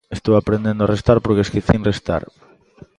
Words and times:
Estou 0.17 0.33
aprendendo 0.37 0.81
a 0.83 0.89
restar 0.95 1.17
porque 1.23 1.41
esquecín 1.45 1.81
restar. 1.91 2.23